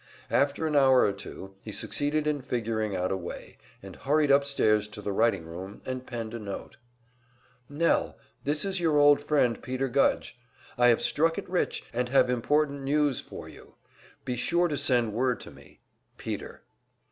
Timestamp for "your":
8.79-8.97